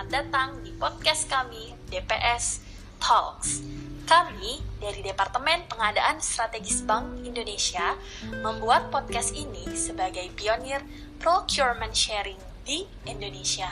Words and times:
selamat 0.00 0.16
datang 0.16 0.50
di 0.64 0.72
podcast 0.80 1.28
kami 1.28 1.76
DPS 1.92 2.64
Talks. 2.96 3.60
Kami 4.08 4.56
dari 4.80 5.04
Departemen 5.04 5.68
Pengadaan 5.68 6.24
Strategis 6.24 6.80
Bank 6.88 7.20
Indonesia 7.20 8.00
membuat 8.40 8.88
podcast 8.88 9.36
ini 9.36 9.60
sebagai 9.76 10.24
pionir 10.32 10.80
procurement 11.20 11.92
sharing 11.92 12.40
di 12.64 12.88
Indonesia. 13.04 13.68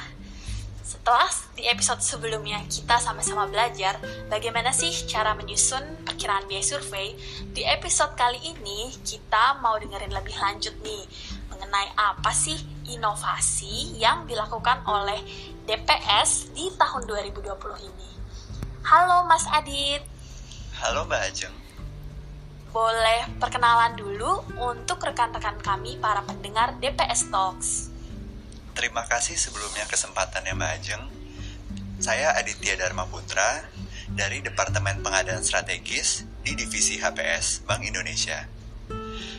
Setelah 0.85 1.33
di 1.57 1.65
episode 1.65 2.05
sebelumnya 2.05 2.61
kita 2.69 3.01
sama-sama 3.01 3.49
belajar 3.49 3.97
bagaimana 4.29 4.69
sih 4.77 4.93
cara 5.09 5.33
menyusun 5.33 6.05
perkiraan 6.05 6.45
biaya 6.45 6.61
survei, 6.61 7.17
di 7.57 7.65
episode 7.65 8.13
kali 8.21 8.37
ini 8.45 8.93
kita 9.01 9.65
mau 9.65 9.81
dengerin 9.81 10.13
lebih 10.13 10.37
lanjut 10.37 10.77
nih 10.85 11.09
mengenai 11.49 11.89
apa 11.97 12.37
sih 12.37 12.61
inovasi 12.93 13.97
yang 13.97 14.29
dilakukan 14.29 14.85
oleh 14.85 15.25
DPS 15.69 16.49
di 16.57 16.73
tahun 16.81 17.05
2020 17.05 17.45
ini. 17.93 18.11
Halo 18.89 19.29
Mas 19.29 19.45
Adit. 19.53 20.01
Halo 20.81 21.05
Mbak 21.05 21.21
Ajeng. 21.29 21.57
Boleh 22.73 23.29
perkenalan 23.37 23.93
dulu 23.93 24.49
untuk 24.65 24.97
rekan-rekan 25.05 25.61
kami 25.61 26.01
para 26.01 26.25
pendengar 26.25 26.73
DPS 26.81 27.29
Talks. 27.29 27.93
Terima 28.73 29.05
kasih 29.13 29.37
sebelumnya 29.37 29.85
kesempatannya 29.85 30.57
Mbak 30.57 30.73
Ajeng. 30.81 31.05
Saya 32.01 32.33
Aditya 32.41 32.81
Dharma 32.81 33.05
Putra 33.05 33.69
dari 34.09 34.41
Departemen 34.41 35.05
Pengadaan 35.05 35.45
Strategis 35.45 36.25
di 36.41 36.57
Divisi 36.57 36.97
HPS 36.97 37.69
Bank 37.69 37.85
Indonesia. 37.85 38.49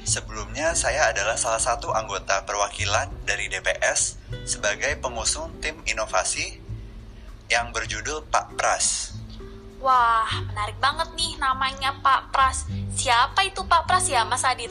Sebelumnya, 0.05 0.77
saya 0.77 1.09
adalah 1.09 1.41
salah 1.41 1.61
satu 1.61 1.89
anggota 1.89 2.45
perwakilan 2.45 3.09
dari 3.25 3.49
DPS 3.49 4.17
sebagai 4.43 4.95
pengusung 4.99 5.51
tim 5.63 5.79
inovasi 5.87 6.59
yang 7.49 7.73
berjudul 7.73 8.27
Pak 8.29 8.55
Pras. 8.55 9.17
Wah, 9.79 10.27
menarik 10.43 10.75
banget 10.83 11.07
nih 11.15 11.39
namanya 11.39 11.95
Pak 12.03 12.35
Pras. 12.35 12.67
Siapa 12.93 13.47
itu 13.47 13.63
Pak 13.63 13.87
Pras 13.87 14.11
ya, 14.11 14.27
Mas 14.27 14.43
Adit? 14.43 14.69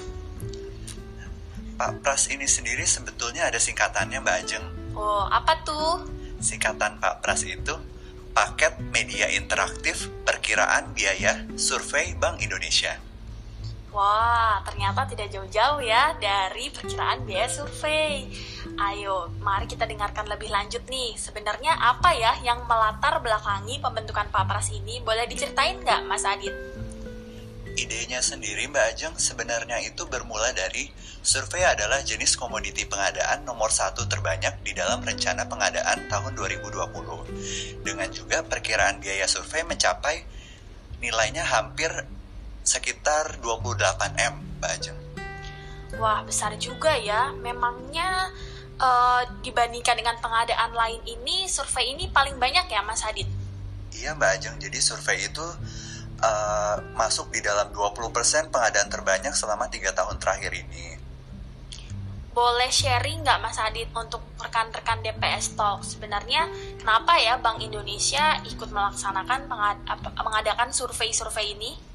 Pak 1.80 2.04
Pras 2.04 2.28
ini 2.28 2.44
sendiri 2.44 2.84
sebetulnya 2.84 3.48
ada 3.48 3.56
singkatannya 3.56 4.20
Mbak 4.20 4.36
Ajeng. 4.44 4.66
Oh, 4.92 5.24
apa 5.30 5.64
tuh? 5.64 6.04
Singkatan 6.38 7.00
Pak 7.00 7.24
Pras 7.24 7.42
itu 7.48 7.74
Paket 8.36 8.78
Media 8.94 9.26
Interaktif 9.34 10.06
Perkiraan 10.22 10.94
Biaya 10.94 11.48
Survei 11.58 12.14
Bank 12.14 12.44
Indonesia. 12.44 13.07
Wah, 13.88 14.60
ternyata 14.68 15.08
tidak 15.08 15.32
jauh-jauh 15.32 15.80
ya 15.80 16.12
dari 16.20 16.68
perkiraan 16.68 17.24
biaya 17.24 17.48
survei. 17.48 18.28
Ayo, 18.76 19.32
mari 19.40 19.64
kita 19.64 19.88
dengarkan 19.88 20.28
lebih 20.28 20.52
lanjut 20.52 20.84
nih. 20.92 21.16
Sebenarnya 21.16 21.72
apa 21.72 22.12
ya 22.12 22.36
yang 22.44 22.68
melatar 22.68 23.24
belakangi 23.24 23.80
pembentukan 23.80 24.28
papras 24.28 24.68
ini? 24.76 25.00
Boleh 25.00 25.24
diceritain 25.24 25.80
nggak, 25.80 26.04
Mas 26.04 26.28
Adit? 26.28 26.52
Idenya 27.78 28.18
sendiri 28.18 28.66
Mbak 28.66 28.84
Ajeng 28.90 29.14
sebenarnya 29.14 29.78
itu 29.86 30.02
bermula 30.10 30.50
dari 30.50 30.90
survei 31.22 31.62
adalah 31.62 32.02
jenis 32.02 32.34
komoditi 32.34 32.82
pengadaan 32.90 33.46
nomor 33.46 33.70
satu 33.70 34.02
terbanyak 34.10 34.66
di 34.66 34.74
dalam 34.74 34.98
rencana 34.98 35.46
pengadaan 35.46 36.10
tahun 36.10 36.34
2020. 36.34 37.86
Dengan 37.86 38.10
juga 38.10 38.42
perkiraan 38.42 38.98
biaya 38.98 39.30
survei 39.30 39.62
mencapai 39.62 40.26
nilainya 40.98 41.46
hampir 41.46 42.17
sekitar 42.68 43.40
28M, 43.40 44.60
Mbak 44.60 44.70
Ajeng. 44.76 44.98
Wah, 45.96 46.20
besar 46.20 46.52
juga 46.60 46.92
ya. 47.00 47.32
Memangnya 47.32 48.28
uh, 48.76 49.24
dibandingkan 49.40 49.96
dengan 49.96 50.20
pengadaan 50.20 50.76
lain 50.76 51.00
ini, 51.08 51.48
survei 51.48 51.96
ini 51.96 52.12
paling 52.12 52.36
banyak 52.36 52.68
ya, 52.68 52.84
Mas 52.84 53.00
Hadid? 53.00 53.24
Iya, 53.96 54.12
Mbak 54.12 54.30
Ajeng. 54.36 54.56
Jadi 54.60 54.78
survei 54.84 55.24
itu 55.24 55.46
uh, 56.20 56.76
masuk 56.92 57.32
di 57.32 57.40
dalam 57.40 57.72
20% 57.72 58.52
pengadaan 58.52 58.92
terbanyak 58.92 59.32
selama 59.32 59.72
tiga 59.72 59.96
tahun 59.96 60.20
terakhir 60.20 60.52
ini. 60.52 61.00
Boleh 62.36 62.70
sharing 62.70 63.26
nggak 63.26 63.42
Mas 63.42 63.58
Adit 63.58 63.90
untuk 63.96 64.22
rekan-rekan 64.38 65.02
DPS 65.02 65.58
Talk? 65.58 65.82
Sebenarnya 65.82 66.46
kenapa 66.78 67.18
ya 67.18 67.34
Bank 67.40 67.58
Indonesia 67.58 68.38
ikut 68.46 68.70
melaksanakan 68.70 69.50
mengadakan 70.22 70.70
survei-survei 70.70 71.58
ini? 71.58 71.87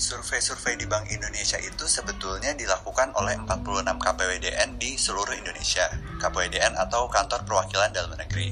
Survei-survei 0.00 0.80
di 0.80 0.88
Bank 0.88 1.12
Indonesia 1.12 1.60
itu 1.60 1.84
sebetulnya 1.84 2.56
dilakukan 2.56 3.12
oleh 3.20 3.36
46 3.44 3.84
KPWDN 4.00 4.80
di 4.80 4.96
seluruh 4.96 5.36
Indonesia, 5.36 5.92
KPWDN 6.16 6.72
atau 6.80 7.04
Kantor 7.12 7.44
Perwakilan 7.44 7.92
Dalam 7.92 8.16
Negeri. 8.16 8.48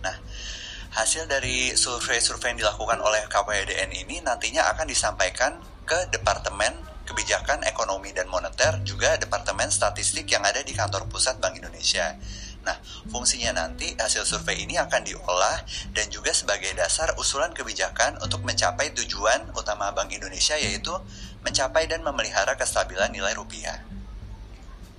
Nah, 0.00 0.16
hasil 0.96 1.28
dari 1.28 1.76
survei-survei 1.76 2.56
yang 2.56 2.64
dilakukan 2.64 3.04
oleh 3.04 3.20
KPWDN 3.28 3.92
ini 3.92 4.24
nantinya 4.24 4.72
akan 4.72 4.88
disampaikan 4.88 5.60
ke 5.84 6.08
Departemen 6.08 6.88
Kebijakan 7.04 7.68
Ekonomi 7.68 8.16
dan 8.16 8.32
Moneter, 8.32 8.80
juga 8.80 9.20
Departemen 9.20 9.68
Statistik 9.68 10.24
yang 10.32 10.40
ada 10.40 10.64
di 10.64 10.72
Kantor 10.72 11.04
Pusat 11.04 11.36
Bank 11.36 11.60
Indonesia. 11.60 12.16
Nah, 12.62 12.78
fungsinya 13.10 13.58
nanti 13.58 13.90
hasil 13.98 14.22
survei 14.22 14.62
ini 14.62 14.78
akan 14.78 15.02
diolah 15.02 15.66
dan 15.90 16.06
juga 16.14 16.30
sebagai 16.30 16.70
dasar 16.78 17.10
usulan 17.18 17.50
kebijakan 17.50 18.22
untuk 18.22 18.46
mencapai 18.46 18.94
tujuan 18.94 19.50
utama 19.58 19.90
Bank 19.90 20.14
Indonesia 20.14 20.54
yaitu 20.54 20.94
mencapai 21.42 21.90
dan 21.90 22.06
memelihara 22.06 22.54
kestabilan 22.54 23.10
nilai 23.10 23.34
rupiah. 23.34 23.82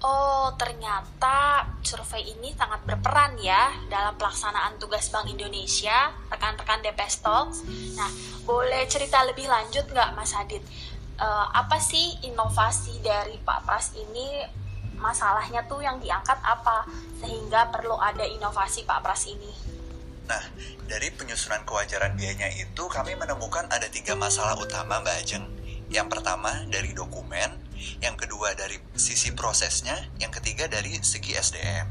Oh, 0.03 0.51
ternyata 0.59 1.63
survei 1.79 2.35
ini 2.35 2.51
sangat 2.51 2.83
berperan 2.83 3.39
ya 3.39 3.71
dalam 3.87 4.19
pelaksanaan 4.19 4.75
tugas 4.75 5.07
Bank 5.07 5.31
Indonesia, 5.31 6.11
rekan-rekan 6.27 6.83
DPS 6.83 7.23
Talks. 7.23 7.63
Nah, 7.95 8.11
boleh 8.43 8.83
cerita 8.91 9.23
lebih 9.23 9.47
lanjut 9.47 9.87
nggak 9.87 10.11
Mas 10.11 10.35
Hadid? 10.35 10.59
Uh, 11.15 11.47
apa 11.55 11.79
sih 11.79 12.19
inovasi 12.27 12.99
dari 12.99 13.39
Pak 13.39 13.63
Pras 13.63 13.95
ini 13.95 14.43
masalahnya 15.03 15.59
tuh 15.67 15.83
yang 15.83 15.99
diangkat 15.99 16.39
apa 16.39 16.87
sehingga 17.19 17.67
perlu 17.75 17.99
ada 17.99 18.23
inovasi 18.23 18.87
Pak 18.87 19.03
Pras 19.03 19.27
ini. 19.27 19.51
Nah, 20.23 20.39
dari 20.87 21.11
penyusunan 21.11 21.67
kewajaran 21.67 22.15
biayanya 22.15 22.47
itu 22.55 22.83
kami 22.87 23.19
menemukan 23.19 23.67
ada 23.67 23.91
tiga 23.91 24.15
masalah 24.15 24.55
utama 24.55 25.03
Mbak 25.03 25.15
Ajeng. 25.19 25.45
Yang 25.91 26.07
pertama 26.07 26.63
dari 26.71 26.95
dokumen, 26.95 27.59
yang 27.99 28.15
kedua 28.15 28.55
dari 28.55 28.79
sisi 28.95 29.35
prosesnya, 29.35 29.99
yang 30.23 30.31
ketiga 30.31 30.71
dari 30.71 30.95
segi 31.03 31.35
SDM. 31.35 31.87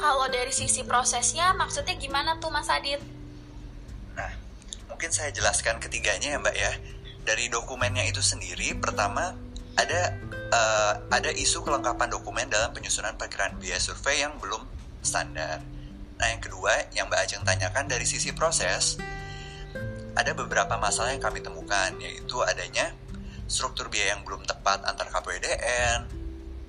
Kalau 0.00 0.32
dari 0.32 0.48
sisi 0.48 0.80
prosesnya 0.80 1.52
maksudnya 1.52 1.92
gimana 2.00 2.40
tuh 2.40 2.48
Mas 2.48 2.72
Adit? 2.72 3.04
Nah, 4.16 4.32
mungkin 4.88 5.12
saya 5.12 5.28
jelaskan 5.28 5.76
ketiganya 5.76 6.32
ya 6.32 6.38
Mbak 6.40 6.56
ya. 6.56 6.72
Dari 7.20 7.52
dokumennya 7.52 8.08
itu 8.08 8.24
sendiri, 8.24 8.72
pertama 8.80 9.36
ada 9.80 10.00
uh, 10.52 10.92
ada 11.08 11.30
isu 11.32 11.64
kelengkapan 11.64 12.12
dokumen 12.12 12.46
dalam 12.52 12.70
penyusunan 12.76 13.16
perkiraan 13.16 13.56
biaya 13.56 13.80
survei 13.80 14.20
yang 14.20 14.36
belum 14.38 14.60
standar. 15.00 15.64
Nah, 16.20 16.26
yang 16.28 16.42
kedua 16.44 16.92
yang 16.92 17.08
Mbak 17.08 17.20
Ajeng 17.24 17.44
tanyakan 17.48 17.88
dari 17.88 18.04
sisi 18.04 18.36
proses, 18.36 19.00
ada 20.12 20.36
beberapa 20.36 20.76
masalah 20.76 21.16
yang 21.16 21.22
kami 21.24 21.40
temukan, 21.40 21.96
yaitu 21.96 22.36
adanya 22.44 22.92
struktur 23.48 23.88
biaya 23.88 24.14
yang 24.18 24.22
belum 24.22 24.44
tepat 24.44 24.84
antar 24.84 25.08
KPWDN, 25.08 25.98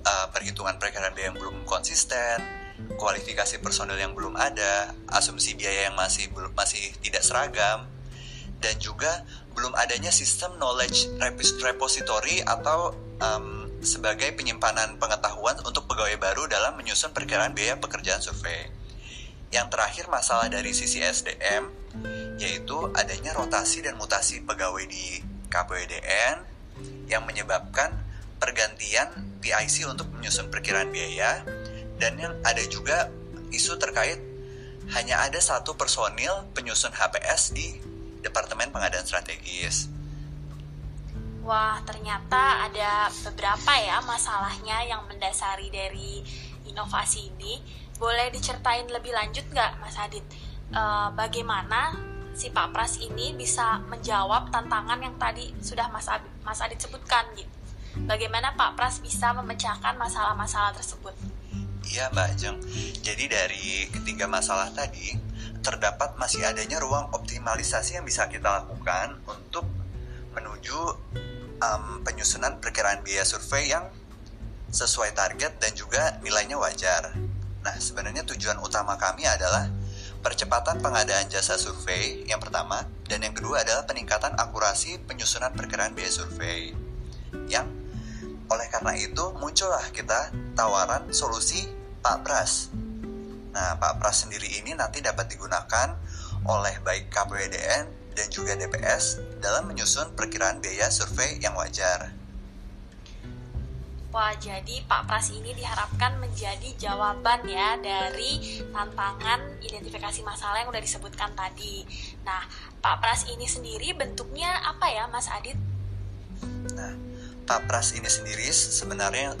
uh, 0.02 0.08
eh, 0.08 0.26
perhitungan 0.32 0.80
perkiraan 0.80 1.12
biaya 1.12 1.30
yang 1.30 1.38
belum 1.38 1.68
konsisten, 1.68 2.40
kualifikasi 2.96 3.60
personil 3.60 4.00
yang 4.00 4.16
belum 4.16 4.40
ada, 4.40 4.96
asumsi 5.12 5.52
biaya 5.52 5.92
yang 5.92 5.96
masih 6.00 6.32
belum 6.32 6.56
masih 6.56 6.96
tidak 7.04 7.20
seragam, 7.20 7.84
dan 8.64 8.74
juga 8.80 9.20
belum 9.52 9.76
adanya 9.76 10.08
sistem 10.08 10.56
knowledge 10.56 11.12
repository 11.60 12.40
atau 12.40 12.96
um, 13.22 13.70
sebagai 13.82 14.34
penyimpanan 14.34 14.98
pengetahuan 14.98 15.54
untuk 15.62 15.86
pegawai 15.86 16.18
baru 16.18 16.50
dalam 16.50 16.74
menyusun 16.74 17.14
perkiraan 17.14 17.54
biaya 17.54 17.78
pekerjaan 17.78 18.18
survei. 18.18 18.70
Yang 19.54 19.66
terakhir 19.70 20.04
masalah 20.10 20.50
dari 20.50 20.74
sisi 20.74 20.98
SDM 20.98 21.70
yaitu 22.40 22.88
adanya 22.96 23.36
rotasi 23.36 23.84
dan 23.84 23.94
mutasi 24.00 24.42
pegawai 24.42 24.82
di 24.88 25.20
KPWDN 25.52 26.36
yang 27.06 27.22
menyebabkan 27.28 27.92
pergantian 28.40 29.12
PIC 29.44 29.84
untuk 29.86 30.08
menyusun 30.16 30.48
perkiraan 30.48 30.88
biaya 30.88 31.44
dan 32.00 32.16
yang 32.16 32.34
ada 32.42 32.64
juga 32.66 33.12
isu 33.52 33.76
terkait 33.76 34.18
hanya 34.96 35.20
ada 35.22 35.38
satu 35.38 35.76
personil 35.76 36.48
penyusun 36.56 36.90
HPS 36.90 37.52
di 37.54 37.76
Departemen 38.24 38.72
Pengadaan 38.72 39.04
Strategis. 39.04 39.91
Wah, 41.42 41.82
ternyata 41.82 42.70
ada 42.70 43.10
beberapa 43.26 43.72
ya 43.74 43.98
masalahnya 44.06 44.86
yang 44.86 45.02
mendasari 45.10 45.74
dari 45.74 46.22
inovasi 46.70 47.34
ini. 47.34 47.58
Boleh 47.98 48.30
diceritain 48.30 48.86
lebih 48.86 49.10
lanjut 49.10 49.42
nggak, 49.50 49.82
Mas 49.82 49.98
Adit? 49.98 50.22
E, 50.70 50.82
bagaimana 51.18 51.98
si 52.30 52.54
Pak 52.54 52.70
Pras 52.70 53.02
ini 53.02 53.34
bisa 53.34 53.82
menjawab 53.90 54.54
tantangan 54.54 55.02
yang 55.02 55.18
tadi 55.18 55.50
sudah 55.58 55.90
Mas, 55.90 56.06
Adit, 56.06 56.30
Mas 56.46 56.62
Adit 56.62 56.78
sebutkan 56.78 57.26
gitu? 57.34 57.50
Bagaimana 58.06 58.54
Pak 58.54 58.78
Pras 58.78 59.02
bisa 59.02 59.34
memecahkan 59.34 59.98
masalah-masalah 59.98 60.72
tersebut? 60.78 61.12
Iya 61.90 62.08
Mbak 62.14 62.26
Ajeng. 62.38 62.58
Jadi 63.02 63.24
dari 63.26 63.90
ketiga 63.90 64.30
masalah 64.30 64.70
tadi 64.70 65.18
terdapat 65.60 66.14
masih 66.16 66.46
adanya 66.46 66.78
ruang 66.78 67.10
optimalisasi 67.10 67.98
yang 67.98 68.06
bisa 68.06 68.30
kita 68.30 68.62
lakukan 68.62 69.18
untuk 69.26 69.66
menuju 70.32 70.78
um, 71.62 72.02
penyusunan 72.02 72.58
perkiraan 72.58 73.06
biaya 73.06 73.22
survei 73.22 73.70
yang 73.70 73.86
sesuai 74.72 75.14
target 75.14 75.62
dan 75.62 75.72
juga 75.78 76.18
nilainya 76.24 76.58
wajar. 76.58 77.14
Nah, 77.62 77.76
sebenarnya 77.78 78.26
tujuan 78.26 78.58
utama 78.58 78.98
kami 78.98 79.22
adalah 79.28 79.70
percepatan 80.22 80.82
pengadaan 80.82 81.30
jasa 81.30 81.54
survei 81.58 82.26
yang 82.26 82.42
pertama 82.42 82.86
dan 83.06 83.22
yang 83.22 83.34
kedua 83.34 83.62
adalah 83.62 83.86
peningkatan 83.86 84.34
akurasi 84.38 84.98
penyusunan 85.06 85.54
perkiraan 85.54 85.94
biaya 85.94 86.10
survei. 86.10 86.74
Yang 87.46 87.70
oleh 88.50 88.66
karena 88.68 88.92
itu 88.98 89.24
muncullah 89.38 89.84
kita 89.94 90.34
tawaran 90.58 91.08
solusi 91.14 91.68
Pak 92.02 92.26
Pras. 92.26 92.72
Nah, 93.52 93.76
Pak 93.76 94.00
Pras 94.00 94.26
sendiri 94.26 94.48
ini 94.58 94.72
nanti 94.74 95.04
dapat 95.04 95.28
digunakan 95.30 95.94
oleh 96.48 96.74
baik 96.82 97.12
KPWDN 97.12 98.01
dan 98.12 98.26
juga 98.28 98.56
DPS 98.56 99.20
dalam 99.40 99.68
menyusun 99.68 100.12
perkiraan 100.16 100.60
biaya 100.60 100.88
survei 100.88 101.40
yang 101.40 101.56
wajar. 101.56 102.12
Wah, 104.12 104.36
jadi 104.36 104.84
Pak 104.84 105.08
Pras 105.08 105.32
ini 105.32 105.56
diharapkan 105.56 106.20
menjadi 106.20 106.68
jawaban 106.76 107.48
ya 107.48 107.80
dari 107.80 108.60
tantangan 108.68 109.56
identifikasi 109.64 110.20
masalah 110.20 110.60
yang 110.60 110.68
udah 110.68 110.84
disebutkan 110.84 111.32
tadi. 111.32 111.80
Nah, 112.20 112.44
Pak 112.84 113.00
Pras 113.00 113.24
ini 113.32 113.48
sendiri 113.48 113.96
bentuknya 113.96 114.52
apa 114.68 114.92
ya, 114.92 115.08
Mas 115.08 115.32
Adit? 115.32 115.56
Nah, 116.76 116.92
Pak 117.48 117.64
Pras 117.64 117.96
ini 117.96 118.04
sendiri 118.04 118.52
sebenarnya 118.52 119.32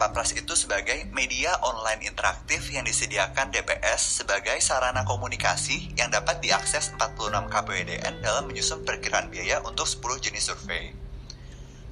Pak 0.00 0.10
Pras 0.10 0.34
itu 0.34 0.52
sebagai 0.58 1.06
media 1.14 1.54
online 1.62 2.02
interaktif 2.08 2.72
yang 2.74 2.82
disediakan 2.82 3.54
DPS 3.54 4.22
sebagai 4.22 4.58
sarana 4.58 5.06
komunikasi 5.06 5.94
yang 5.94 6.10
dapat 6.10 6.42
diakses 6.42 6.96
46 6.98 7.52
KPWDN 7.52 8.24
dalam 8.24 8.50
menyusun 8.50 8.82
perkiraan 8.82 9.30
biaya 9.30 9.62
untuk 9.62 9.86
10 9.86 10.24
jenis 10.30 10.50
survei. 10.50 10.90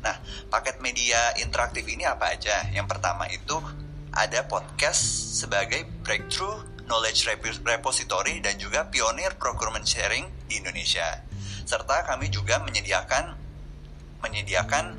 Nah, 0.00 0.16
paket 0.48 0.80
media 0.80 1.36
interaktif 1.38 1.84
ini 1.86 2.08
apa 2.08 2.32
aja? 2.32 2.72
Yang 2.72 2.88
pertama 2.88 3.28
itu 3.28 3.60
ada 4.10 4.42
podcast 4.48 5.00
sebagai 5.38 5.86
breakthrough 6.02 6.66
knowledge 6.90 7.22
repository 7.62 8.42
dan 8.42 8.58
juga 8.58 8.90
pionir 8.90 9.38
procurement 9.38 9.86
sharing 9.86 10.26
di 10.50 10.58
Indonesia. 10.58 11.22
Serta 11.62 12.02
kami 12.02 12.26
juga 12.32 12.58
menyediakan 12.58 13.38
menyediakan 14.20 14.98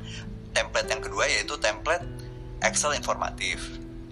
template 0.56 0.88
yang 0.88 1.02
kedua 1.04 1.28
yaitu 1.28 1.60
template 1.60 2.21
Excel 2.62 2.94
informatif 2.94 3.58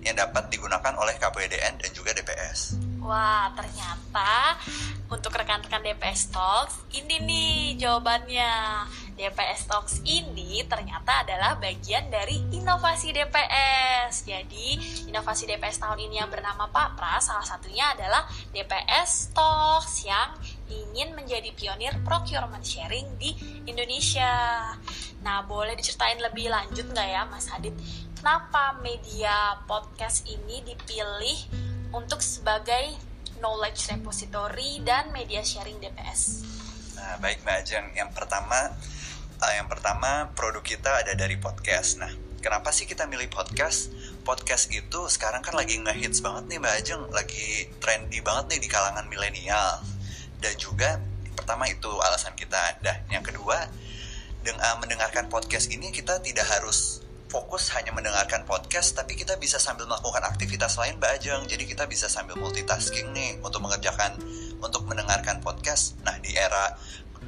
yang 0.00 0.16
dapat 0.16 0.48
digunakan 0.48 0.96
oleh 0.96 1.14
KPDN 1.20 1.76
dan 1.76 1.90
juga 1.92 2.16
DPS. 2.16 2.76
Wah, 3.00 3.52
ternyata 3.56 4.56
untuk 5.10 5.34
rekan-rekan 5.34 5.82
DPS 5.82 6.30
Talks, 6.30 6.80
ini 6.94 7.20
nih 7.20 7.54
jawabannya. 7.80 8.52
DPS 9.20 9.68
Talks 9.68 10.00
ini 10.08 10.64
ternyata 10.64 11.20
adalah 11.20 11.52
bagian 11.60 12.08
dari 12.08 12.40
inovasi 12.56 13.12
DPS. 13.12 14.24
Jadi, 14.24 14.80
inovasi 15.12 15.44
DPS 15.44 15.76
tahun 15.84 16.08
ini 16.08 16.24
yang 16.24 16.32
bernama 16.32 16.72
Pak 16.72 16.96
Pras, 16.96 17.28
salah 17.28 17.44
satunya 17.44 17.92
adalah 17.92 18.24
DPS 18.54 19.36
Talks 19.36 20.08
yang 20.08 20.32
ingin 20.72 21.12
menjadi 21.12 21.52
pionir 21.52 21.92
procurement 22.00 22.64
sharing 22.64 23.04
di 23.20 23.36
Indonesia. 23.68 24.32
Nah, 25.20 25.44
boleh 25.44 25.76
diceritain 25.76 26.16
lebih 26.16 26.48
lanjut 26.48 26.88
nggak 26.88 27.08
ya, 27.12 27.28
Mas 27.28 27.50
Hadid? 27.52 27.76
Kenapa 28.20 28.76
media 28.84 29.56
podcast 29.64 30.28
ini 30.28 30.60
dipilih 30.60 31.40
untuk 31.96 32.20
sebagai 32.20 32.92
knowledge 33.40 33.88
repository 33.88 34.84
dan 34.84 35.08
media 35.08 35.40
sharing 35.40 35.80
DPS? 35.80 36.44
Nah, 37.00 37.16
baik 37.16 37.40
Mbak 37.40 37.56
Ajeng. 37.64 37.86
Yang 37.96 38.12
pertama, 38.12 38.76
uh, 39.40 39.52
yang 39.56 39.64
pertama 39.72 40.28
produk 40.36 40.60
kita 40.60 41.00
ada 41.00 41.16
dari 41.16 41.40
podcast. 41.40 41.96
Nah, 41.96 42.12
kenapa 42.44 42.76
sih 42.76 42.84
kita 42.84 43.08
milih 43.08 43.32
podcast? 43.32 43.88
Podcast 44.20 44.68
itu 44.68 45.08
sekarang 45.08 45.40
kan 45.40 45.56
lagi 45.56 45.80
ngehits 45.80 46.20
banget 46.20 46.44
nih 46.52 46.58
Mbak 46.60 46.74
Ajeng, 46.76 47.02
lagi 47.16 47.72
trendy 47.80 48.20
banget 48.20 48.52
nih 48.52 48.60
di 48.60 48.68
kalangan 48.68 49.08
milenial. 49.08 49.80
Dan 50.44 50.52
juga 50.60 51.00
pertama 51.40 51.72
itu 51.72 51.88
alasan 51.88 52.36
kita. 52.36 52.84
Dah, 52.84 53.00
yang 53.08 53.24
kedua, 53.24 53.64
dengan 54.44 54.60
uh, 54.60 54.76
mendengarkan 54.76 55.32
podcast 55.32 55.72
ini 55.72 55.88
kita 55.88 56.20
tidak 56.20 56.44
harus 56.52 57.00
fokus 57.30 57.70
hanya 57.78 57.94
mendengarkan 57.94 58.42
podcast, 58.42 58.98
tapi 58.98 59.14
kita 59.14 59.38
bisa 59.38 59.62
sambil 59.62 59.86
melakukan 59.86 60.26
aktivitas 60.26 60.74
lain 60.82 60.98
Mbak 60.98 61.12
Ajeng. 61.22 61.42
Jadi 61.46 61.62
kita 61.62 61.86
bisa 61.86 62.10
sambil 62.10 62.34
multitasking 62.34 63.14
nih 63.14 63.38
untuk 63.38 63.62
mengerjakan, 63.62 64.18
untuk 64.58 64.82
mendengarkan 64.90 65.38
podcast. 65.38 65.94
Nah 66.02 66.18
di 66.18 66.34
era 66.34 66.74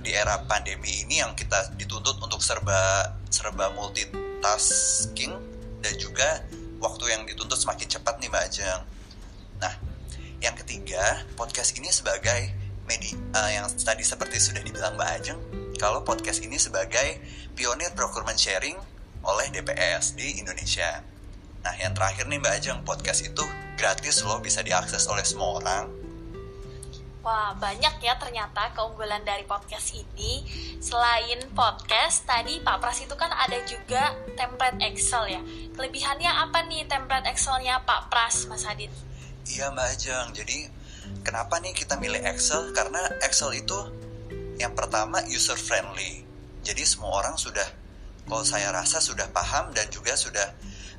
di 0.03 0.11
era 0.11 0.43
pandemi 0.51 1.07
ini 1.07 1.23
yang 1.23 1.39
kita 1.39 1.79
dituntut 1.79 2.19
untuk 2.19 2.43
serba 2.43 3.15
serba 3.31 3.71
multitasking 3.79 5.31
dan 5.79 5.95
juga 5.95 6.43
waktu 6.83 7.15
yang 7.15 7.23
dituntut 7.23 7.55
semakin 7.55 7.87
cepat 7.87 8.19
nih 8.19 8.27
Mbak 8.27 8.43
Ajeng. 8.51 8.83
Nah, 9.63 9.75
yang 10.43 10.59
ketiga, 10.59 11.23
podcast 11.39 11.79
ini 11.79 11.87
sebagai 11.95 12.51
media 12.91 13.15
uh, 13.39 13.51
yang 13.55 13.71
tadi 13.79 14.03
seperti 14.03 14.43
sudah 14.43 14.59
dibilang 14.67 14.99
Mbak 14.99 15.11
Ajeng, 15.23 15.39
kalau 15.79 16.03
podcast 16.03 16.43
ini 16.43 16.59
sebagai 16.59 17.23
pionir 17.55 17.95
procurement 17.95 18.35
sharing 18.35 18.75
oleh 19.23 19.47
DPS 19.55 20.19
di 20.19 20.43
Indonesia. 20.43 21.03
Nah, 21.63 21.75
yang 21.79 21.95
terakhir 21.95 22.27
nih 22.27 22.43
Mbak 22.43 22.55
Ajeng, 22.59 22.81
podcast 22.83 23.23
itu 23.23 23.45
gratis 23.79 24.23
loh, 24.27 24.43
bisa 24.43 24.67
diakses 24.67 25.07
oleh 25.07 25.23
semua 25.23 25.63
orang 25.63 26.03
Wah, 27.23 27.55
banyak 27.55 28.03
ya 28.03 28.19
ternyata 28.19 28.75
keunggulan 28.75 29.23
dari 29.23 29.47
podcast 29.47 29.95
ini. 29.95 30.43
Selain 30.83 31.39
podcast, 31.55 32.27
tadi 32.27 32.59
Pak 32.59 32.83
Pras 32.83 32.99
itu 32.99 33.15
kan 33.15 33.31
ada 33.31 33.63
juga 33.63 34.11
template 34.35 34.83
Excel 34.83 35.39
ya. 35.39 35.41
Kelebihannya 35.71 36.27
apa 36.27 36.67
nih 36.67 36.83
template 36.91 37.31
Excelnya 37.31 37.79
Pak 37.87 38.11
Pras, 38.11 38.51
Mas 38.51 38.67
Hadid? 38.67 38.91
Iya 39.47 39.71
Mbak 39.71 39.87
Ajeng, 39.95 40.29
jadi 40.35 40.67
kenapa 41.23 41.63
nih 41.63 41.71
kita 41.79 41.95
milih 41.95 42.27
Excel? 42.27 42.75
Karena 42.75 42.99
Excel 43.23 43.55
itu 43.55 43.79
yang 44.59 44.75
pertama 44.75 45.23
user 45.31 45.55
friendly. 45.55 46.27
Jadi 46.67 46.83
semua 46.83 47.23
orang 47.23 47.39
sudah, 47.39 47.71
kalau 48.29 48.45
saya 48.47 48.71
rasa 48.71 49.03
sudah 49.03 49.29
paham 49.31 49.71
dan 49.75 49.87
juga 49.91 50.15
sudah 50.15 50.55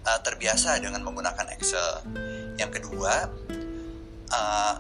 uh, 0.08 0.20
terbiasa 0.22 0.80
dengan 0.84 1.02
menggunakan 1.02 1.50
Excel. 1.56 2.04
Yang 2.60 2.82
kedua, 2.82 3.28
uh, 4.34 4.76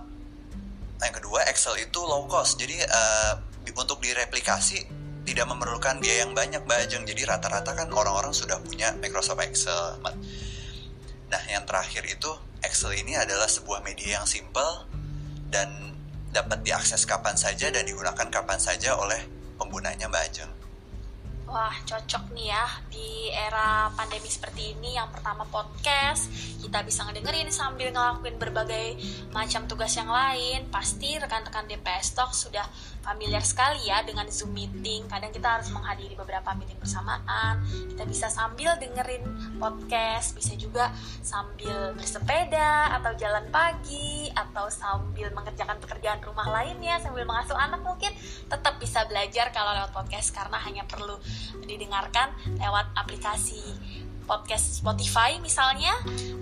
yang 1.03 1.15
kedua 1.15 1.43
Excel 1.51 1.75
itu 1.83 1.99
low 1.99 2.25
cost 2.25 2.55
jadi 2.57 2.79
uh, 2.87 3.33
untuk 3.75 3.99
direplikasi 3.99 4.87
tidak 5.23 5.47
memerlukan 5.47 6.03
biaya 6.03 6.27
yang 6.27 6.35
banyak 6.35 6.63
bajeng 6.67 7.03
jadi 7.07 7.35
rata-rata 7.35 7.75
kan 7.75 7.87
orang-orang 7.91 8.35
sudah 8.35 8.59
punya 8.63 8.91
Microsoft 8.99 9.43
Excel 9.43 9.99
nah 11.27 11.41
yang 11.49 11.67
terakhir 11.67 12.07
itu 12.07 12.31
Excel 12.63 12.95
ini 12.95 13.19
adalah 13.19 13.47
sebuah 13.51 13.83
media 13.83 14.21
yang 14.21 14.27
simple 14.27 14.87
dan 15.51 15.69
dapat 16.31 16.65
diakses 16.65 17.03
kapan 17.05 17.35
saja 17.35 17.69
dan 17.69 17.83
digunakan 17.85 18.25
kapan 18.31 18.57
saja 18.57 18.97
oleh 18.97 19.21
penggunanya 19.59 20.09
Mbak 20.09 20.23
Ajeng. 20.33 20.51
Wah, 21.53 21.69
cocok 21.85 22.33
nih 22.33 22.49
ya 22.49 22.65
di 22.89 23.29
era 23.29 23.85
pandemi 23.93 24.25
seperti 24.25 24.73
ini. 24.73 24.97
Yang 24.97 25.21
pertama 25.21 25.45
podcast, 25.45 26.25
kita 26.57 26.81
bisa 26.81 27.05
ngedengerin 27.05 27.53
sambil 27.53 27.93
ngelakuin 27.93 28.41
berbagai 28.41 28.97
macam 29.29 29.69
tugas 29.69 29.93
yang 29.93 30.09
lain. 30.09 30.65
Pasti 30.73 31.13
rekan-rekan 31.13 31.69
DPS 31.69 32.17
Talk 32.17 32.33
sudah 32.33 32.65
familiar 33.05 33.45
sekali 33.45 33.85
ya 33.85 34.01
dengan 34.01 34.25
Zoom 34.33 34.57
meeting. 34.57 35.05
Kadang 35.05 35.29
kita 35.29 35.61
harus 35.61 35.69
menghadiri 35.69 36.17
beberapa 36.17 36.57
meeting 36.57 36.81
bersamaan. 36.81 37.61
Kita 37.69 38.01
bisa 38.09 38.33
sambil 38.33 38.73
dengerin 38.81 39.21
podcast, 39.61 40.33
bisa 40.33 40.57
juga 40.57 40.89
sambil 41.21 41.93
bersepeda 41.93 42.97
atau 42.97 43.13
jalan 43.13 43.45
pagi 43.53 44.25
atau 44.33 44.73
sambil 44.73 45.29
mengerjakan 45.29 45.77
pekerjaan 45.77 46.17
rumah 46.25 46.49
lainnya, 46.49 46.97
sambil 46.97 47.29
mengasuh 47.29 47.53
anak 47.61 47.85
mungkin 47.85 48.09
tetap 48.49 48.81
bisa 48.81 49.05
belajar 49.05 49.53
kalau 49.53 49.77
lewat 49.77 49.93
podcast 49.93 50.33
karena 50.33 50.57
hanya 50.57 50.87
perlu 50.89 51.19
didengarkan 51.65 52.31
lewat 52.59 52.91
aplikasi 52.95 53.61
podcast 54.23 54.79
Spotify 54.79 55.35
misalnya 55.43 55.91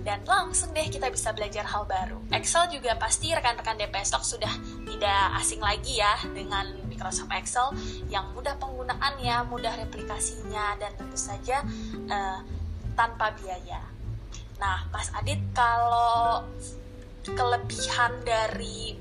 dan 0.06 0.22
langsung 0.22 0.70
deh 0.70 0.86
kita 0.86 1.10
bisa 1.10 1.34
belajar 1.34 1.66
hal 1.66 1.84
baru. 1.84 2.18
Excel 2.30 2.70
juga 2.70 2.94
pasti 2.96 3.34
rekan-rekan 3.34 3.78
DPS 3.78 4.14
Talk 4.14 4.24
sudah 4.24 4.50
tidak 4.86 5.22
asing 5.42 5.58
lagi 5.58 5.98
ya 5.98 6.14
dengan 6.30 6.70
Microsoft 6.86 7.30
Excel 7.34 7.74
yang 8.06 8.30
mudah 8.32 8.54
penggunaannya, 8.62 9.50
mudah 9.50 9.74
replikasinya 9.74 10.78
dan 10.78 10.94
tentu 10.94 11.18
saja 11.18 11.66
uh, 12.06 12.38
tanpa 12.94 13.34
biaya. 13.34 13.82
Nah, 14.62 14.86
Mas 14.94 15.10
Adit 15.18 15.42
kalau 15.50 16.46
kelebihan 17.26 18.22
dari 18.22 18.94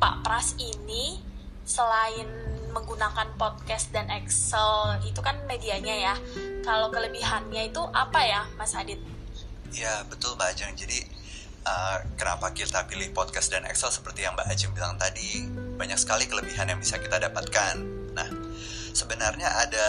Pak 0.00 0.24
Pras 0.24 0.56
ini 0.60 1.20
selain 1.64 2.53
menggunakan 2.74 3.38
podcast 3.38 3.94
dan 3.94 4.10
Excel 4.10 4.98
itu 5.06 5.22
kan 5.22 5.38
medianya 5.46 5.94
ya 5.94 6.14
kalau 6.66 6.90
kelebihannya 6.90 7.70
itu 7.70 7.80
apa 7.94 8.20
ya 8.26 8.42
Mas 8.58 8.74
Adit? 8.74 8.98
Ya 9.70 10.02
betul 10.10 10.34
Mbak 10.34 10.48
Ajeng. 10.54 10.74
Jadi 10.74 10.98
uh, 11.62 12.02
kenapa 12.18 12.50
kita 12.50 12.84
pilih 12.90 13.14
podcast 13.14 13.54
dan 13.54 13.62
Excel 13.70 13.94
seperti 13.94 14.26
yang 14.26 14.34
Mbak 14.34 14.50
Ajim 14.50 14.70
bilang 14.74 14.98
tadi. 14.98 15.46
Banyak 15.74 15.98
sekali 15.98 16.26
kelebihan 16.26 16.70
yang 16.70 16.78
bisa 16.82 16.98
kita 16.98 17.18
dapatkan. 17.18 17.74
Nah, 18.14 18.28
sebenarnya 18.94 19.50
ada 19.50 19.88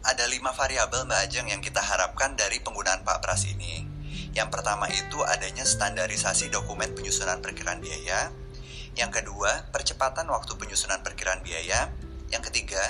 ada 0.00 0.24
lima 0.28 0.52
variabel 0.56 1.04
Mbak 1.04 1.20
Ajeng 1.28 1.46
yang 1.52 1.60
kita 1.60 1.80
harapkan 1.80 2.32
dari 2.36 2.60
penggunaan 2.64 3.04
Pak 3.04 3.20
Pras 3.20 3.44
ini. 3.48 3.84
Yang 4.30 4.48
pertama 4.54 4.86
itu 4.88 5.20
adanya 5.26 5.66
standarisasi 5.66 6.48
dokumen 6.48 6.92
penyusunan 6.96 7.42
perkiraan 7.44 7.82
biaya. 7.82 8.32
Yang 8.98 9.22
kedua, 9.22 9.70
percepatan 9.70 10.26
waktu 10.30 10.56
penyusunan 10.58 11.02
perkiraan 11.02 11.42
biaya. 11.42 11.90
Yang 12.30 12.50
ketiga, 12.50 12.82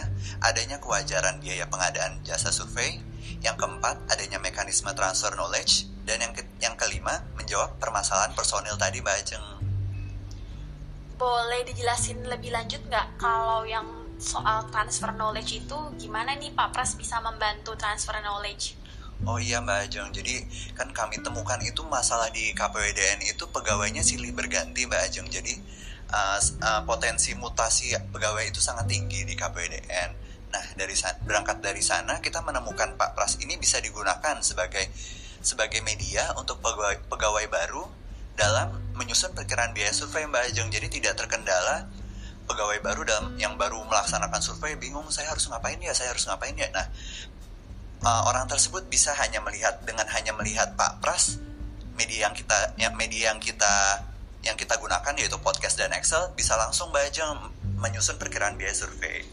adanya 0.44 0.80
kewajaran 0.80 1.40
biaya 1.40 1.68
pengadaan 1.68 2.20
jasa 2.24 2.52
survei. 2.52 3.00
Yang 3.40 3.56
keempat, 3.64 3.96
adanya 4.12 4.36
mekanisme 4.40 4.92
transfer 4.92 5.32
knowledge. 5.32 5.88
Dan 6.04 6.20
yang, 6.20 6.32
ke 6.32 6.44
yang 6.60 6.76
kelima, 6.76 7.24
menjawab 7.36 7.76
permasalahan 7.80 8.32
personil 8.36 8.76
tadi 8.76 9.00
Mbak 9.00 9.16
Ajeng. 9.20 9.46
Boleh 11.20 11.60
dijelasin 11.68 12.24
lebih 12.24 12.52
lanjut 12.52 12.80
nggak 12.88 13.20
kalau 13.20 13.64
yang 13.68 13.84
soal 14.20 14.68
transfer 14.68 15.12
knowledge 15.16 15.64
itu 15.64 15.78
gimana 15.96 16.36
nih 16.36 16.52
Pak 16.52 16.76
Pras 16.76 16.96
bisa 16.96 17.20
membantu 17.24 17.72
transfer 17.76 18.16
knowledge? 18.20 18.76
Oh 19.28 19.36
iya 19.36 19.60
Mbak 19.60 19.78
Ajeng, 19.84 20.08
jadi 20.16 20.48
kan 20.72 20.88
kami 20.96 21.20
temukan 21.20 21.60
itu 21.60 21.84
masalah 21.84 22.32
di 22.32 22.56
KPWDN 22.56 23.20
itu 23.28 23.44
pegawainya 23.52 24.00
silih 24.00 24.32
berganti 24.32 24.88
Mbak 24.88 25.00
Ajeng. 25.12 25.28
Jadi 25.28 25.60
uh, 26.10 26.38
uh, 26.38 26.82
potensi 26.84 27.32
mutasi 27.38 27.94
pegawai 28.10 28.50
itu 28.50 28.58
sangat 28.58 28.90
tinggi 28.90 29.22
di 29.22 29.38
KPWDN. 29.38 30.10
Nah 30.50 30.64
dari 30.74 30.94
berangkat 31.22 31.62
dari 31.62 31.80
sana 31.80 32.18
kita 32.18 32.42
menemukan 32.42 32.98
Pak 32.98 33.14
Pras 33.14 33.38
ini 33.38 33.54
bisa 33.56 33.78
digunakan 33.78 34.42
sebagai 34.42 34.90
sebagai 35.40 35.80
media 35.80 36.34
untuk 36.36 36.60
pegawai, 36.60 37.06
pegawai 37.08 37.46
baru 37.48 37.84
dalam 38.36 38.76
menyusun 38.98 39.32
perkiraan 39.32 39.72
biaya 39.72 39.94
survei 39.94 40.26
Mbak 40.26 40.52
Ajeng. 40.52 40.68
Jadi 40.68 41.00
tidak 41.00 41.16
terkendala 41.16 41.88
pegawai 42.44 42.82
baru 42.82 43.06
dalam 43.06 43.26
yang 43.38 43.54
baru 43.54 43.78
melaksanakan 43.86 44.42
survei 44.42 44.74
bingung 44.74 45.06
saya 45.08 45.30
harus 45.30 45.46
ngapain 45.46 45.78
ya, 45.78 45.94
saya 45.94 46.10
harus 46.10 46.26
ngapain 46.26 46.52
ya. 46.58 46.68
Nah, 46.74 46.86
uh, 48.02 48.22
orang 48.26 48.50
tersebut 48.50 48.90
bisa 48.90 49.14
hanya 49.16 49.38
melihat 49.40 49.80
dengan 49.86 50.04
hanya 50.10 50.34
melihat 50.34 50.74
Pak 50.74 50.98
Pras 50.98 51.38
media 51.94 52.28
yang 52.28 52.34
kita 52.34 52.74
media 52.96 53.32
yang 53.32 53.40
kita 53.40 54.02
yang 54.40 54.56
kita 54.56 54.80
gunakan 54.80 55.12
yaitu 55.16 55.36
podcast 55.40 55.76
dan 55.76 55.92
Excel 55.92 56.32
bisa 56.32 56.56
langsung 56.56 56.88
baca 56.88 57.52
menyusun 57.80 58.16
perkiraan 58.16 58.56
biaya 58.56 58.72
survei. 58.72 59.24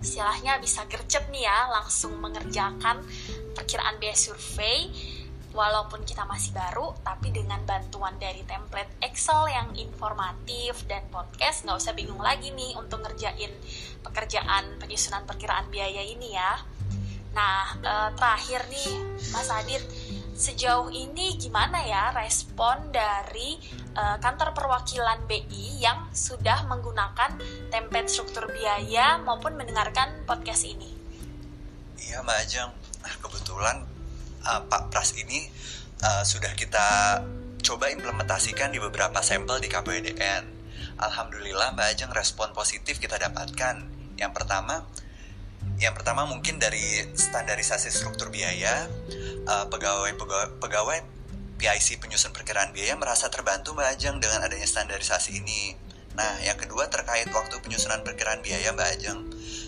Istilahnya 0.00 0.56
bisa 0.64 0.88
gercep 0.88 1.28
nih 1.28 1.44
ya, 1.44 1.68
langsung 1.68 2.16
mengerjakan 2.16 3.04
perkiraan 3.52 4.00
biaya 4.00 4.16
survei 4.16 4.88
walaupun 5.52 6.06
kita 6.08 6.24
masih 6.24 6.56
baru, 6.56 6.94
tapi 7.04 7.34
dengan 7.34 7.60
bantuan 7.68 8.16
dari 8.16 8.40
template 8.46 8.96
Excel 9.02 9.50
yang 9.50 9.68
informatif 9.76 10.88
dan 10.88 11.04
podcast, 11.12 11.66
nggak 11.66 11.76
usah 11.76 11.92
bingung 11.92 12.22
lagi 12.22 12.54
nih 12.54 12.78
untuk 12.78 13.02
ngerjain 13.04 13.52
pekerjaan 14.00 14.78
penyusunan 14.80 15.26
perkiraan 15.28 15.68
biaya 15.68 16.00
ini 16.00 16.32
ya. 16.32 16.64
Nah, 17.36 17.76
eh, 17.78 18.10
terakhir 18.16 18.66
nih, 18.72 18.90
Mas 19.34 19.50
Adit, 19.52 19.82
sejauh 20.40 20.88
ini 20.88 21.36
gimana 21.36 21.84
ya 21.84 22.16
respon 22.16 22.88
dari 22.88 23.60
eh, 23.92 24.16
kantor 24.16 24.56
perwakilan 24.56 25.28
BI 25.28 25.84
yang 25.84 26.08
sudah 26.16 26.64
menggunakan 26.64 27.36
template 27.68 28.08
struktur 28.08 28.48
biaya 28.48 29.20
maupun 29.20 29.60
mendengarkan 29.60 30.24
podcast 30.24 30.64
ini? 30.64 30.90
Iya, 32.00 32.24
Mbak 32.24 32.38
Ajeng. 32.42 32.70
Nah, 33.04 33.14
kebetulan 33.20 33.76
uh, 34.44 34.60
Pak 34.66 34.90
Pras 34.90 35.12
ini 35.14 35.46
uh, 36.02 36.24
sudah 36.24 36.56
kita 36.56 37.20
coba 37.60 37.92
implementasikan 37.92 38.72
di 38.72 38.80
beberapa 38.80 39.20
sampel 39.20 39.60
di 39.60 39.68
KPWDN. 39.68 40.44
Alhamdulillah, 41.00 41.76
Mbak 41.76 41.86
Ajeng 41.96 42.12
respon 42.12 42.52
positif 42.56 42.98
kita 42.98 43.20
dapatkan. 43.20 43.84
Yang 44.16 44.32
pertama, 44.32 44.84
yang 45.80 45.92
pertama 45.96 46.24
mungkin 46.28 46.60
dari 46.60 47.08
standarisasi 47.12 47.88
struktur 47.92 48.32
biaya, 48.32 48.88
uh, 49.46 49.66
pegawai, 49.68 50.12
pegawai 50.60 50.98
PIC 51.60 52.00
penyusun 52.00 52.32
perkiraan 52.32 52.72
biaya 52.72 52.96
merasa 52.96 53.28
terbantu 53.28 53.76
Mbak 53.76 53.88
Ajeng 53.92 54.16
dengan 54.16 54.40
adanya 54.40 54.64
standarisasi 54.64 55.44
ini. 55.44 55.76
Nah, 56.16 56.40
yang 56.40 56.56
kedua 56.56 56.88
terkait 56.88 57.28
waktu 57.30 57.60
penyusunan 57.60 58.00
perkiraan 58.00 58.40
biaya 58.40 58.72
Mbak 58.72 58.88
Ajeng. 58.96 59.20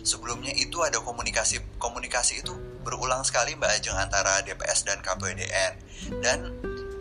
Sebelumnya 0.02 0.56
itu 0.56 0.80
ada 0.80 0.98
komunikasi 1.04 1.60
komunikasi 1.76 2.40
itu 2.40 2.56
berulang 2.80 3.20
sekali 3.28 3.54
Mbak 3.60 3.70
Ajeng 3.76 3.96
antara 4.00 4.40
DPS 4.40 4.88
dan 4.88 5.04
KPWDN 5.04 5.72
dan 6.24 6.38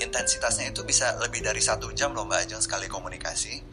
intensitasnya 0.03 0.75
itu 0.75 0.83
bisa 0.83 1.15
lebih 1.23 1.39
dari 1.39 1.63
satu 1.63 1.89
jam 1.95 2.11
loh 2.11 2.27
Mbak 2.27 2.51
Ajeng 2.51 2.61
sekali 2.61 2.91
komunikasi. 2.91 3.63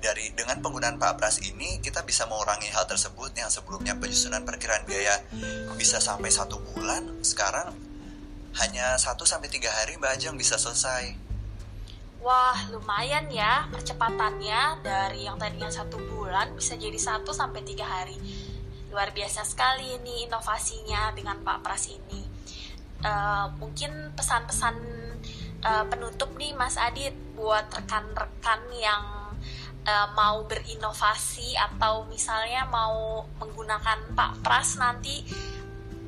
Dari 0.00 0.32
dengan 0.32 0.64
penggunaan 0.64 0.96
Pak 0.96 1.20
Pras 1.20 1.44
ini 1.44 1.76
kita 1.84 2.00
bisa 2.08 2.24
mengurangi 2.24 2.72
hal 2.72 2.88
tersebut 2.88 3.36
yang 3.36 3.52
sebelumnya 3.52 3.92
penyusunan 4.00 4.40
perkiraan 4.48 4.88
biaya 4.88 5.20
bisa 5.76 6.00
sampai 6.00 6.32
satu 6.32 6.56
bulan 6.72 7.20
sekarang 7.20 7.76
hanya 8.56 8.96
satu 8.96 9.28
sampai 9.28 9.52
tiga 9.52 9.68
hari 9.68 10.00
Mbak 10.00 10.16
Ajeng 10.16 10.36
bisa 10.40 10.56
selesai. 10.56 11.14
Wah 12.24 12.68
lumayan 12.72 13.28
ya 13.28 13.68
percepatannya 13.68 14.80
dari 14.80 15.24
yang 15.28 15.36
tadinya 15.36 15.68
satu 15.68 15.96
bulan 15.96 16.52
bisa 16.56 16.80
jadi 16.80 16.96
satu 16.96 17.36
sampai 17.36 17.60
tiga 17.60 17.84
hari. 17.84 18.16
Luar 18.88 19.12
biasa 19.12 19.44
sekali 19.44 20.00
ini 20.00 20.24
inovasinya 20.28 21.12
dengan 21.12 21.44
Pak 21.44 21.60
Pras 21.60 21.92
ini. 21.92 22.24
Uh, 23.00 23.48
mungkin 23.56 24.12
pesan-pesan 24.12 24.76
uh, 25.64 25.84
penutup 25.88 26.32
nih 26.36 26.52
Mas 26.52 26.76
Adit 26.76 27.16
buat 27.32 27.68
rekan-rekan 27.72 28.60
yang 28.76 29.19
uh, 29.86 30.08
mau 30.12 30.44
berinovasi 30.44 31.56
atau 31.56 32.04
misalnya 32.08 32.66
mau 32.68 33.24
menggunakan 33.40 34.12
Pak 34.12 34.32
Pras 34.44 34.76
nanti 34.76 35.24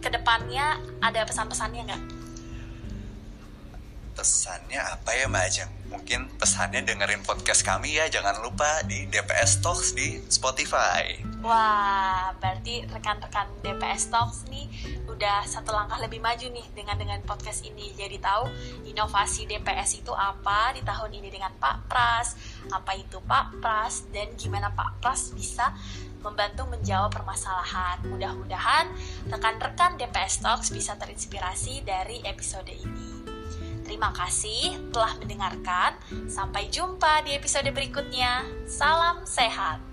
ke 0.02 0.08
depannya 0.10 0.82
ada 0.98 1.22
pesan-pesannya 1.22 1.82
nggak? 1.86 2.04
Pesannya 4.12 4.80
apa 4.82 5.10
ya 5.16 5.24
Mbak 5.30 5.44
Ajeng? 5.48 5.72
Mungkin 5.88 6.20
pesannya 6.36 6.84
dengerin 6.84 7.24
podcast 7.24 7.64
kami 7.64 7.96
ya, 7.96 8.08
jangan 8.12 8.40
lupa 8.44 8.84
di 8.84 9.08
DPS 9.08 9.64
Talks 9.64 9.96
di 9.96 10.20
Spotify. 10.28 11.16
Wah, 11.40 12.32
berarti 12.36 12.84
rekan-rekan 12.88 13.48
DPS 13.64 14.12
Talks 14.12 14.44
nih 14.52 14.68
udah 15.22 15.46
satu 15.46 15.70
langkah 15.70 16.02
lebih 16.02 16.18
maju 16.18 16.50
nih 16.50 16.66
dengan 16.74 16.98
dengan 16.98 17.22
podcast 17.22 17.62
ini. 17.62 17.94
Jadi 17.94 18.18
tahu 18.18 18.50
inovasi 18.90 19.46
DPS 19.46 20.02
itu 20.02 20.10
apa 20.10 20.74
di 20.74 20.82
tahun 20.82 21.14
ini 21.14 21.30
dengan 21.30 21.54
Pak 21.62 21.86
Pras, 21.86 22.34
apa 22.74 22.90
itu 22.98 23.22
Pak 23.22 23.62
Pras 23.62 24.10
dan 24.10 24.34
gimana 24.34 24.74
Pak 24.74 24.98
Pras 24.98 25.30
bisa 25.30 25.78
membantu 26.26 26.66
menjawab 26.66 27.14
permasalahan. 27.14 28.02
Mudah-mudahan 28.02 28.90
rekan-rekan 29.30 29.94
DPS 29.94 30.42
Talks 30.42 30.74
bisa 30.74 30.98
terinspirasi 30.98 31.86
dari 31.86 32.18
episode 32.26 32.74
ini. 32.74 33.22
Terima 33.86 34.10
kasih 34.10 34.90
telah 34.90 35.14
mendengarkan. 35.22 36.02
Sampai 36.26 36.66
jumpa 36.66 37.22
di 37.22 37.38
episode 37.38 37.70
berikutnya. 37.70 38.42
Salam 38.66 39.22
sehat. 39.22 39.91